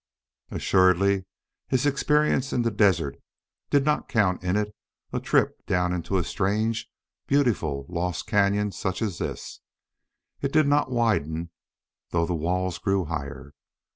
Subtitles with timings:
[0.49, 1.25] Assuredly
[1.67, 3.17] his experience in the desert
[3.69, 4.75] did not count in it
[5.13, 6.89] a trip down into a strange,
[7.27, 9.59] beautiful, lost cañon such as this.
[10.41, 11.51] It did not widen,
[12.09, 13.53] though the walls grew higher.